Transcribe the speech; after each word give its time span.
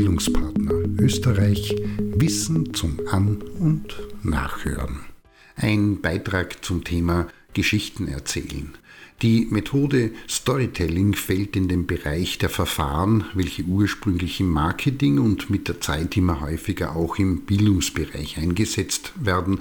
Bildungspartner 0.00 0.72
Österreich 0.98 1.76
Wissen 1.98 2.72
zum 2.72 2.98
An- 3.10 3.42
und 3.58 4.00
Nachhören. 4.22 5.00
Ein 5.56 6.00
Beitrag 6.00 6.64
zum 6.64 6.84
Thema 6.84 7.26
Geschichten 7.52 8.08
erzählen. 8.08 8.70
Die 9.20 9.46
Methode 9.50 10.12
Storytelling 10.26 11.12
fällt 11.12 11.54
in 11.54 11.68
den 11.68 11.86
Bereich 11.86 12.38
der 12.38 12.48
Verfahren, 12.48 13.24
welche 13.34 13.64
ursprünglich 13.64 14.40
im 14.40 14.48
Marketing 14.48 15.18
und 15.18 15.50
mit 15.50 15.68
der 15.68 15.82
Zeit 15.82 16.16
immer 16.16 16.40
häufiger 16.40 16.96
auch 16.96 17.18
im 17.18 17.42
Bildungsbereich 17.42 18.38
eingesetzt 18.38 19.12
werden, 19.20 19.60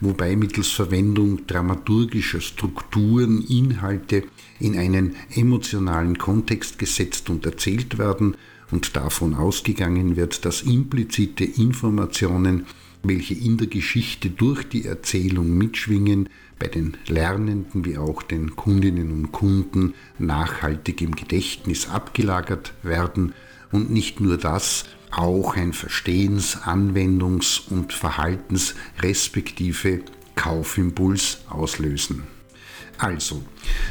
wobei 0.00 0.36
mittels 0.36 0.68
Verwendung 0.68 1.46
dramaturgischer 1.46 2.42
Strukturen 2.42 3.42
Inhalte 3.42 4.24
in 4.60 4.76
einen 4.76 5.16
emotionalen 5.34 6.18
Kontext 6.18 6.78
gesetzt 6.78 7.30
und 7.30 7.46
erzählt 7.46 7.96
werden 7.96 8.36
und 8.70 8.96
davon 8.96 9.34
ausgegangen 9.34 10.16
wird, 10.16 10.44
dass 10.44 10.62
implizite 10.62 11.44
Informationen, 11.44 12.66
welche 13.02 13.34
in 13.34 13.56
der 13.56 13.68
Geschichte 13.68 14.30
durch 14.30 14.68
die 14.68 14.84
Erzählung 14.84 15.56
mitschwingen, 15.56 16.28
bei 16.58 16.66
den 16.66 16.96
Lernenden 17.06 17.84
wie 17.84 17.98
auch 17.98 18.22
den 18.22 18.56
Kundinnen 18.56 19.12
und 19.12 19.32
Kunden 19.32 19.94
nachhaltig 20.18 21.00
im 21.00 21.14
Gedächtnis 21.14 21.88
abgelagert 21.88 22.74
werden 22.82 23.32
und 23.70 23.90
nicht 23.90 24.20
nur 24.20 24.36
das, 24.36 24.86
auch 25.10 25.56
ein 25.56 25.72
Verstehens-, 25.72 26.58
Anwendungs- 26.62 27.68
und 27.70 27.92
Verhaltens- 27.92 28.74
respektive 29.00 30.00
Kaufimpuls 30.34 31.38
auslösen. 31.48 32.24
Also, 32.98 33.42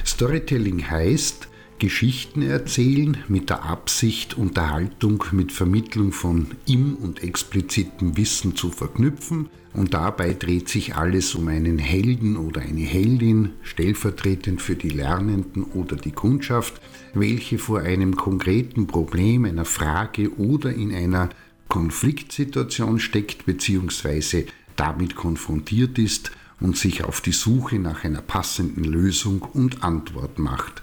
Storytelling 0.06 0.90
heißt, 0.90 1.48
Geschichten 1.80 2.42
erzählen 2.42 3.18
mit 3.28 3.50
der 3.50 3.64
Absicht, 3.64 4.36
Unterhaltung 4.36 5.24
mit 5.32 5.52
Vermittlung 5.52 6.12
von 6.12 6.48
im- 6.66 6.96
und 6.96 7.22
explizitem 7.22 8.18
Wissen 8.18 8.56
zu 8.56 8.72
verknüpfen 8.72 9.50
und 9.74 9.94
dabei 9.94 10.34
dreht 10.34 10.70
sich 10.70 10.96
alles 10.96 11.36
um 11.36 11.48
einen 11.50 11.78
Helden 11.78 12.36
oder 12.36 12.62
eine 12.62 12.82
Heldin, 12.82 13.52
stellvertretend 13.62 14.60
für 14.60 14.76
die 14.76 14.90
Lernenden 14.90 15.64
oder 15.64 15.96
die 15.96 16.12
Kundschaft, 16.12 16.82
welche 17.14 17.60
vor 17.60 17.82
einem 17.82 18.16
konkreten 18.16 18.88
Problem, 18.88 19.46
einer 19.46 19.66
Frage 19.66 20.36
oder 20.38 20.74
in 20.74 20.96
einer 20.96 21.30
Konfliktsituation 21.68 23.00
steckt 23.00 23.46
bzw. 23.46 24.46
damit 24.76 25.16
konfrontiert 25.16 26.00
ist 26.00 26.32
und 26.60 26.76
sich 26.76 27.04
auf 27.04 27.22
die 27.22 27.34
Suche 27.34 27.78
nach 27.78 28.04
einer 28.04 28.22
passenden 28.22 28.84
Lösung 28.84 29.42
und 29.42 29.84
Antwort 29.84 30.40
macht. 30.40 30.82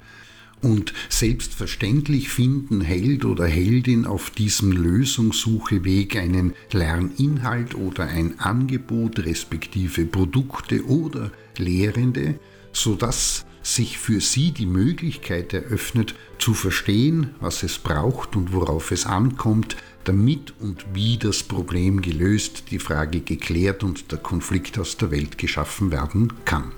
Und 0.65 0.95
selbstverständlich 1.11 2.31
finden 2.31 2.81
Held 2.81 3.27
oder 3.27 3.45
Heldin 3.45 4.07
auf 4.07 4.31
diesem 4.31 4.73
Lösungssucheweg 4.73 6.17
einen 6.17 6.55
Lerninhalt 6.73 7.75
oder 7.75 8.07
ein 8.07 8.41
Angebot 8.41 9.19
respektive 9.19 10.07
Produkte 10.07 10.87
oder 10.87 11.31
Lehrende, 11.59 12.41
sodass 12.73 13.45
sich 13.63 13.99
für 13.99 14.23
sie 14.23 14.53
die 14.53 14.65
Möglichkeit 14.65 15.53
eröffnet, 15.53 16.15
zu 16.39 16.55
verstehen, 16.55 17.35
was 17.41 17.63
es 17.63 17.79
braucht 17.79 18.35
und 18.35 18.55
worauf 18.55 18.91
es 18.91 19.05
ankommt, 19.05 19.77
damit 20.05 20.55
und 20.61 20.87
wie 20.95 21.19
das 21.19 21.43
Problem 21.43 22.01
gelöst, 22.01 22.71
die 22.71 22.79
Frage 22.79 23.21
geklärt 23.21 23.85
und 23.85 24.11
der 24.13 24.19
Konflikt 24.19 24.79
aus 24.79 24.97
der 24.97 25.11
Welt 25.11 25.37
geschaffen 25.37 25.93
werden 25.93 26.33
kann. 26.47 26.73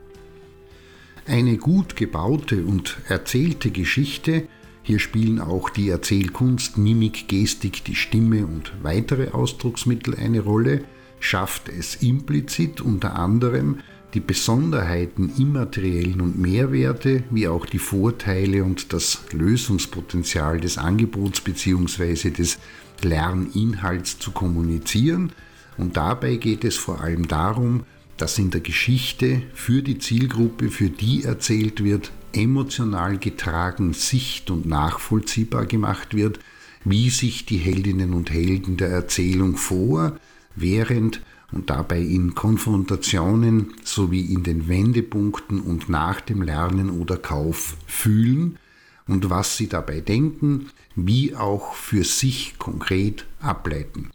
Eine 1.36 1.58
gut 1.58 1.96
gebaute 1.96 2.64
und 2.64 2.96
erzählte 3.08 3.70
Geschichte, 3.70 4.48
hier 4.82 4.98
spielen 4.98 5.38
auch 5.38 5.68
die 5.68 5.90
Erzählkunst, 5.90 6.78
Mimik, 6.78 7.28
Gestik, 7.28 7.84
die 7.84 7.94
Stimme 7.94 8.46
und 8.46 8.72
weitere 8.80 9.32
Ausdrucksmittel 9.32 10.14
eine 10.14 10.40
Rolle, 10.40 10.84
schafft 11.20 11.68
es 11.68 11.96
implizit 11.96 12.80
unter 12.80 13.16
anderem, 13.16 13.80
die 14.14 14.20
Besonderheiten 14.20 15.30
immateriellen 15.36 16.22
und 16.22 16.38
Mehrwerte, 16.38 17.22
wie 17.28 17.48
auch 17.48 17.66
die 17.66 17.80
Vorteile 17.80 18.64
und 18.64 18.94
das 18.94 19.20
Lösungspotenzial 19.30 20.58
des 20.58 20.78
Angebots 20.78 21.42
bzw. 21.42 22.30
des 22.30 22.58
Lerninhalts 23.02 24.18
zu 24.18 24.30
kommunizieren. 24.30 25.32
Und 25.76 25.98
dabei 25.98 26.36
geht 26.36 26.64
es 26.64 26.78
vor 26.78 27.02
allem 27.02 27.28
darum, 27.28 27.84
dass 28.16 28.38
in 28.38 28.50
der 28.50 28.60
Geschichte 28.60 29.42
für 29.54 29.82
die 29.82 29.98
Zielgruppe, 29.98 30.70
für 30.70 30.88
die 30.88 31.24
erzählt 31.24 31.84
wird, 31.84 32.12
emotional 32.32 33.18
getragen, 33.18 33.92
sicht- 33.92 34.50
und 34.50 34.66
nachvollziehbar 34.66 35.66
gemacht 35.66 36.14
wird, 36.14 36.40
wie 36.84 37.10
sich 37.10 37.46
die 37.46 37.58
Heldinnen 37.58 38.14
und 38.14 38.30
Helden 38.30 38.76
der 38.76 38.88
Erzählung 38.88 39.56
vor, 39.56 40.16
während 40.54 41.20
und 41.52 41.70
dabei 41.70 42.00
in 42.00 42.34
Konfrontationen 42.34 43.74
sowie 43.84 44.32
in 44.32 44.42
den 44.42 44.68
Wendepunkten 44.68 45.60
und 45.60 45.88
nach 45.88 46.20
dem 46.20 46.42
Lernen 46.42 46.90
oder 46.90 47.16
Kauf 47.16 47.76
fühlen 47.86 48.58
und 49.06 49.30
was 49.30 49.56
sie 49.56 49.68
dabei 49.68 50.00
denken, 50.00 50.66
wie 50.96 51.34
auch 51.34 51.74
für 51.74 52.04
sich 52.04 52.58
konkret 52.58 53.26
ableiten. 53.40 54.10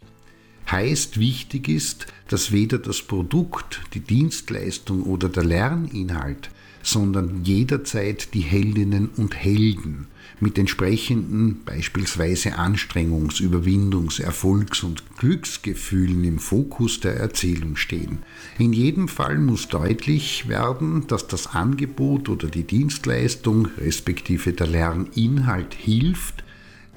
Heißt, 0.72 1.20
wichtig 1.20 1.68
ist, 1.68 2.06
dass 2.28 2.50
weder 2.50 2.78
das 2.78 3.02
Produkt, 3.02 3.82
die 3.92 4.00
Dienstleistung 4.00 5.02
oder 5.02 5.28
der 5.28 5.44
Lerninhalt, 5.44 6.48
sondern 6.82 7.44
jederzeit 7.44 8.32
die 8.32 8.40
Heldinnen 8.40 9.10
und 9.16 9.36
Helden 9.36 10.06
mit 10.40 10.58
entsprechenden 10.58 11.60
beispielsweise 11.64 12.58
Anstrengungs-, 12.58 13.40
Überwindungs-, 13.40 14.20
Erfolgs- 14.20 14.82
und 14.82 15.02
Glücksgefühlen 15.18 16.24
im 16.24 16.38
Fokus 16.38 17.00
der 17.00 17.16
Erzählung 17.16 17.76
stehen. 17.76 18.18
In 18.58 18.72
jedem 18.72 19.08
Fall 19.08 19.38
muss 19.38 19.68
deutlich 19.68 20.48
werden, 20.48 21.06
dass 21.06 21.28
das 21.28 21.48
Angebot 21.48 22.30
oder 22.30 22.48
die 22.48 22.64
Dienstleistung 22.64 23.68
respektive 23.78 24.54
der 24.54 24.66
Lerninhalt 24.66 25.74
hilft, 25.74 26.41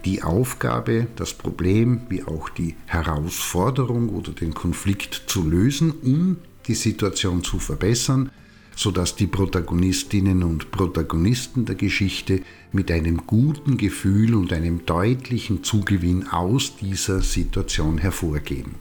die 0.05 0.21
Aufgabe, 0.21 1.07
das 1.15 1.33
Problem 1.33 2.01
wie 2.09 2.23
auch 2.23 2.49
die 2.49 2.75
Herausforderung 2.85 4.09
oder 4.09 4.31
den 4.31 4.53
Konflikt 4.53 5.23
zu 5.27 5.43
lösen, 5.43 5.91
um 5.91 6.37
die 6.67 6.75
Situation 6.75 7.43
zu 7.43 7.59
verbessern, 7.59 8.31
sodass 8.75 9.15
die 9.15 9.27
Protagonistinnen 9.27 10.43
und 10.43 10.71
Protagonisten 10.71 11.65
der 11.65 11.75
Geschichte 11.75 12.41
mit 12.71 12.91
einem 12.91 13.25
guten 13.25 13.77
Gefühl 13.77 14.35
und 14.35 14.53
einem 14.53 14.85
deutlichen 14.85 15.63
Zugewinn 15.63 16.27
aus 16.27 16.75
dieser 16.77 17.21
Situation 17.21 17.97
hervorgehen. 17.97 18.75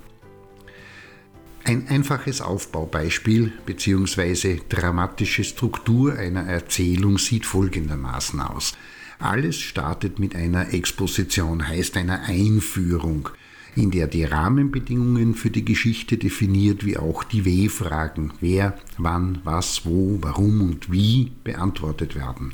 Ein 1.67 1.89
einfaches 1.89 2.43
Aufbaubeispiel 2.43 3.53
bzw. 3.65 4.61
dramatische 4.69 5.45
Struktur 5.45 6.15
einer 6.15 6.43
Erzählung 6.43 7.17
sieht 7.17 7.47
folgendermaßen 7.47 8.39
aus. 8.41 8.75
Alles 9.19 9.59
startet 9.61 10.19
mit 10.19 10.35
einer 10.35 10.75
Exposition, 10.75 11.67
heißt 11.67 11.97
einer 11.97 12.23
Einführung, 12.25 13.29
in 13.77 13.91
der 13.91 14.07
die 14.07 14.25
Rahmenbedingungen 14.25 15.35
für 15.35 15.51
die 15.51 15.65
Geschichte 15.65 16.17
definiert, 16.17 16.85
wie 16.85 16.97
auch 16.97 17.25
die 17.25 17.45
W-Fragen, 17.45 18.33
wer, 18.41 18.79
wann, 18.99 19.41
was, 19.45 19.85
wo, 19.85 20.19
warum 20.21 20.61
und 20.61 20.93
wie 20.93 21.33
beantwortet 21.43 22.15
werden. 22.15 22.53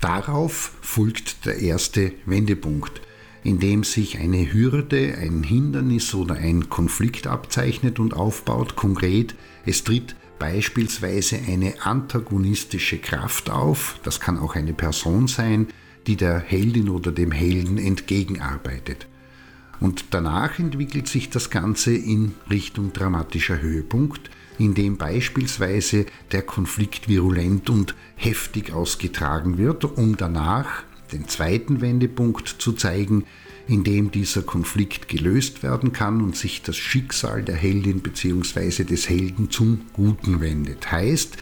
Darauf 0.00 0.72
folgt 0.80 1.44
der 1.44 1.58
erste 1.58 2.12
Wendepunkt, 2.24 3.00
in 3.42 3.58
dem 3.58 3.82
sich 3.82 4.18
eine 4.18 4.52
Hürde, 4.52 5.16
ein 5.20 5.42
Hindernis 5.42 6.14
oder 6.14 6.36
ein 6.36 6.68
Konflikt 6.68 7.26
abzeichnet 7.26 7.98
und 7.98 8.14
aufbaut. 8.14 8.76
Konkret, 8.76 9.34
es 9.66 9.82
tritt 9.82 10.14
beispielsweise 10.38 11.38
eine 11.46 11.82
antagonistische 11.82 12.98
Kraft 12.98 13.50
auf, 13.50 13.98
das 14.02 14.20
kann 14.20 14.38
auch 14.38 14.54
eine 14.54 14.72
Person 14.72 15.28
sein, 15.28 15.68
die 16.06 16.16
der 16.16 16.38
Heldin 16.38 16.88
oder 16.88 17.12
dem 17.12 17.32
Helden 17.32 17.78
entgegenarbeitet. 17.78 19.06
Und 19.80 20.06
danach 20.10 20.58
entwickelt 20.58 21.06
sich 21.06 21.30
das 21.30 21.50
Ganze 21.50 21.94
in 21.94 22.34
Richtung 22.50 22.92
dramatischer 22.92 23.60
Höhepunkt, 23.60 24.30
in 24.58 24.74
dem 24.74 24.96
beispielsweise 24.96 26.06
der 26.32 26.42
Konflikt 26.42 27.08
virulent 27.08 27.70
und 27.70 27.94
heftig 28.16 28.72
ausgetragen 28.72 29.56
wird, 29.56 29.84
um 29.84 30.16
danach 30.16 30.82
den 31.12 31.28
zweiten 31.28 31.80
Wendepunkt 31.80 32.48
zu 32.48 32.72
zeigen, 32.72 33.24
in 33.68 33.84
dem 33.84 34.10
dieser 34.10 34.42
Konflikt 34.42 35.08
gelöst 35.08 35.62
werden 35.62 35.92
kann 35.92 36.22
und 36.22 36.36
sich 36.36 36.62
das 36.62 36.76
Schicksal 36.76 37.42
der 37.42 37.54
Heldin 37.54 38.00
bzw. 38.00 38.84
des 38.84 39.08
Helden 39.08 39.50
zum 39.50 39.82
Guten 39.92 40.40
wendet. 40.40 40.90
Heißt, 40.90 41.36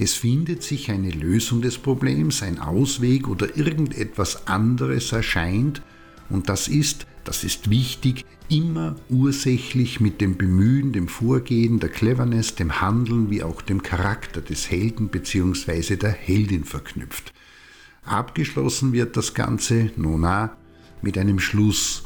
es 0.00 0.14
findet 0.14 0.62
sich 0.62 0.90
eine 0.90 1.10
Lösung 1.10 1.62
des 1.62 1.78
Problems, 1.78 2.42
ein 2.42 2.58
Ausweg 2.58 3.28
oder 3.28 3.56
irgendetwas 3.56 4.48
anderes 4.48 5.12
erscheint 5.12 5.82
und 6.30 6.48
das 6.48 6.68
ist, 6.68 7.06
das 7.24 7.44
ist 7.44 7.70
wichtig, 7.70 8.24
immer 8.48 8.96
ursächlich 9.08 10.00
mit 10.00 10.20
dem 10.20 10.36
Bemühen, 10.36 10.92
dem 10.92 11.08
Vorgehen, 11.08 11.80
der 11.80 11.90
Cleverness, 11.90 12.54
dem 12.54 12.80
Handeln 12.80 13.30
wie 13.30 13.42
auch 13.42 13.62
dem 13.62 13.82
Charakter 13.82 14.40
des 14.40 14.70
Helden 14.70 15.08
bzw. 15.08 15.96
der 15.96 16.12
Heldin 16.12 16.64
verknüpft. 16.64 17.32
Abgeschlossen 18.04 18.92
wird 18.92 19.16
das 19.16 19.34
Ganze, 19.34 19.90
nona, 19.96 20.56
mit 21.02 21.18
einem 21.18 21.38
Schluss, 21.38 22.04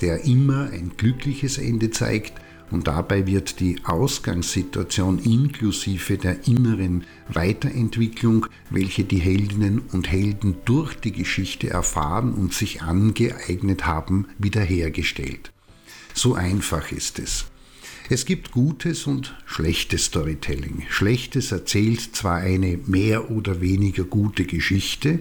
der 0.00 0.24
immer 0.24 0.70
ein 0.70 0.92
glückliches 0.96 1.58
Ende 1.58 1.90
zeigt 1.90 2.34
und 2.70 2.88
dabei 2.88 3.26
wird 3.26 3.60
die 3.60 3.76
Ausgangssituation 3.84 5.18
inklusive 5.18 6.18
der 6.18 6.48
inneren 6.48 7.04
Weiterentwicklung, 7.28 8.46
welche 8.70 9.04
die 9.04 9.20
Heldinnen 9.20 9.80
und 9.92 10.10
Helden 10.10 10.56
durch 10.64 10.94
die 10.94 11.12
Geschichte 11.12 11.70
erfahren 11.70 12.34
und 12.34 12.52
sich 12.52 12.82
angeeignet 12.82 13.86
haben, 13.86 14.26
wiederhergestellt. 14.38 15.52
So 16.14 16.34
einfach 16.34 16.90
ist 16.90 17.18
es. 17.18 17.46
Es 18.10 18.26
gibt 18.26 18.50
gutes 18.50 19.06
und 19.06 19.34
schlechtes 19.46 20.06
Storytelling. 20.06 20.84
Schlechtes 20.90 21.52
erzählt 21.52 22.16
zwar 22.16 22.36
eine 22.36 22.78
mehr 22.86 23.30
oder 23.30 23.60
weniger 23.60 24.04
gute 24.04 24.44
Geschichte, 24.44 25.20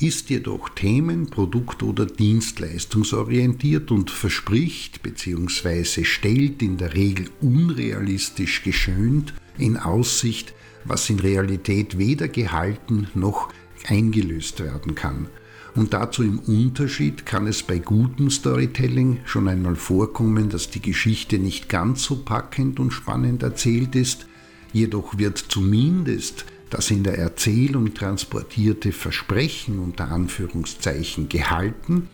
ist 0.00 0.30
jedoch 0.30 0.68
themen-, 0.70 1.28
produkt- 1.28 1.82
oder 1.82 2.06
dienstleistungsorientiert 2.06 3.90
und 3.90 4.10
verspricht 4.10 5.02
bzw. 5.02 6.04
stellt 6.04 6.62
in 6.62 6.76
der 6.76 6.94
Regel 6.94 7.30
unrealistisch 7.40 8.62
geschönt 8.62 9.34
in 9.58 9.76
Aussicht, 9.76 10.54
was 10.84 11.08
in 11.10 11.20
Realität 11.20 11.98
weder 11.98 12.28
gehalten 12.28 13.06
noch 13.14 13.52
eingelöst 13.86 14.60
werden 14.60 14.94
kann. 14.94 15.28
Und 15.74 15.94
dazu 15.94 16.22
im 16.22 16.38
Unterschied 16.38 17.24
kann 17.24 17.46
es 17.46 17.62
bei 17.62 17.78
gutem 17.78 18.30
Storytelling 18.30 19.20
schon 19.24 19.48
einmal 19.48 19.76
vorkommen, 19.76 20.50
dass 20.50 20.70
die 20.70 20.82
Geschichte 20.82 21.38
nicht 21.38 21.68
ganz 21.68 22.04
so 22.04 22.16
packend 22.16 22.78
und 22.78 22.90
spannend 22.90 23.42
erzählt 23.42 23.94
ist, 23.94 24.26
jedoch 24.72 25.16
wird 25.16 25.38
zumindest 25.38 26.44
das 26.72 26.90
in 26.90 27.04
der 27.04 27.18
Erzählung 27.18 27.92
transportierte 27.92 28.92
Versprechen 28.92 29.78
unter 29.78 30.10
Anführungszeichen 30.10 31.28
gehalten, 31.28 32.08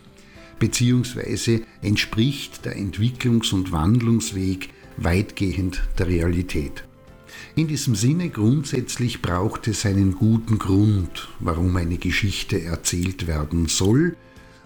beziehungsweise 0.59 1.61
entspricht 1.81 2.65
der 2.65 2.77
Entwicklungs- 2.77 3.53
und 3.53 3.71
Wandlungsweg 3.71 4.69
weitgehend 4.97 5.83
der 5.97 6.07
Realität. 6.07 6.83
In 7.55 7.67
diesem 7.67 7.95
Sinne 7.95 8.29
grundsätzlich 8.29 9.21
braucht 9.21 9.67
es 9.69 9.85
einen 9.85 10.15
guten 10.15 10.59
Grund, 10.59 11.29
warum 11.39 11.75
eine 11.77 11.97
Geschichte 11.97 12.61
erzählt 12.61 13.27
werden 13.27 13.67
soll, 13.67 14.17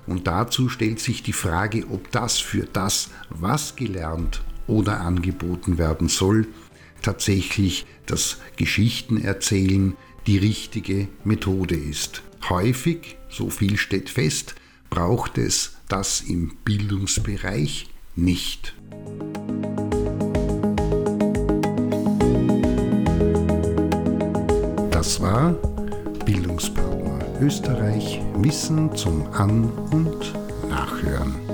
und 0.07 0.27
dazu 0.27 0.69
stellt 0.69 0.99
sich 0.99 1.23
die 1.23 1.33
Frage, 1.33 1.85
ob 1.89 2.11
das 2.11 2.39
für 2.39 2.67
das, 2.71 3.09
was 3.29 3.75
gelernt 3.75 4.41
oder 4.67 5.01
angeboten 5.01 5.77
werden 5.77 6.09
soll, 6.09 6.47
tatsächlich 7.03 7.85
das 8.07 8.39
Geschichtenerzählen 8.55 9.95
die 10.25 10.37
richtige 10.37 11.07
Methode 11.23 11.75
ist. 11.75 12.23
Häufig, 12.49 13.17
so 13.29 13.49
viel 13.49 13.77
steht 13.77 14.09
fest, 14.09 14.55
braucht 14.89 15.37
es 15.37 15.77
das 15.87 16.21
im 16.21 16.57
Bildungsbereich 16.65 17.87
nicht. 18.15 18.73
Das 24.91 25.21
war 25.21 25.51
Bildungspartner 26.25 26.93
Österreich 27.41 28.21
Wissen 28.37 28.95
zum 28.95 29.27
An- 29.33 29.69
und 29.91 30.33
Nachhören. 30.69 31.52